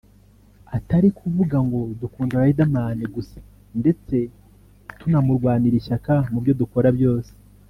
atari 0.77 1.07
kuvuga 1.19 1.57
ngo 1.65 1.79
dukunda 2.01 2.35
Riderman 2.43 2.99
gusa 3.15 3.37
ndetse 3.79 4.15
tunamurwanira 4.99 5.75
ishyaka 5.81 6.13
mubyo 6.31 6.53
dukora 6.63 6.89
byose 6.99 7.31